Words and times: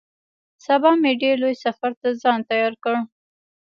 سبا 0.65 0.91
مې 1.01 1.11
ډېر 1.21 1.35
لوی 1.43 1.55
سفر 1.65 1.91
ته 2.01 2.07
ځان 2.21 2.39
تيار 2.49 2.73
کړ. 2.83 2.95